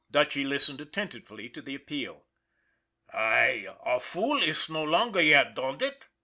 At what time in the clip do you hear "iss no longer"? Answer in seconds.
4.41-5.21